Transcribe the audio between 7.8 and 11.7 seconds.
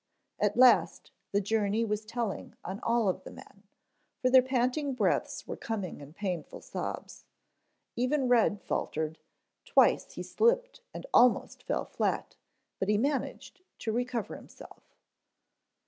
Even Red faltered; twice he slipped and almost